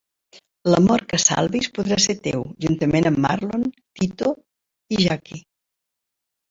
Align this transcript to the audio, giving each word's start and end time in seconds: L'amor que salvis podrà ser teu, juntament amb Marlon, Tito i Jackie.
L'amor 0.69 1.03
que 1.11 1.19
salvis 1.23 1.69
podrà 1.75 1.99
ser 2.07 2.17
teu, 2.29 2.47
juntament 2.65 3.11
amb 3.11 3.23
Marlon, 3.29 3.69
Tito 4.01 4.35
i 4.99 5.03
Jackie. 5.09 5.45